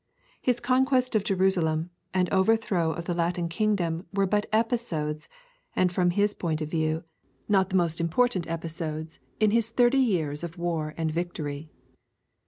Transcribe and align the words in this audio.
His 0.41 0.59
conquest 0.59 1.13
of 1.13 1.23
Jerusalem 1.23 1.91
and 2.11 2.27
overthrow 2.33 2.89
of 2.91 3.05
the 3.05 3.13
Latin 3.13 3.47
kingdom 3.47 4.07
were 4.11 4.25
but 4.25 4.47
episodes, 4.51 5.29
and 5.75 5.91
from 5.91 6.09
his 6.09 6.33
point 6.33 6.59
of 6.59 6.71
view, 6.71 7.03
not 7.47 7.69
the 7.69 7.75
most 7.75 8.01
important 8.01 8.47
episodes 8.47 9.19
in 9.39 9.51
his 9.51 9.69
thirty 9.69 9.99
years 9.99 10.43
of 10.43 10.57
war 10.57 10.95
and 10.97 11.11
victory. 11.11 11.69